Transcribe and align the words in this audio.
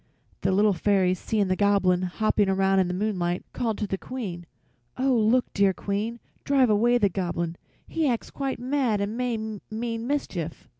The 0.41 0.51
little 0.51 0.73
fairies, 0.73 1.19
seeing 1.19 1.47
the 1.47 1.55
Goblin 1.55 2.01
hopping 2.01 2.49
about 2.49 2.79
in 2.79 2.87
the 2.87 2.93
moonlight, 2.95 3.45
called 3.53 3.77
to 3.77 3.85
the 3.85 3.99
Queen: 3.99 4.47
"Oh, 4.97 5.13
look, 5.13 5.45
dear 5.53 5.73
Queen. 5.75 6.19
Drive 6.43 6.71
away 6.71 6.97
the 6.97 7.07
Goblin; 7.07 7.55
he 7.87 8.07
acts 8.09 8.31
quite 8.31 8.57
mad 8.57 8.99
and 8.99 9.15
may 9.15 9.37
mean 9.69 10.07
mischief." 10.07 10.67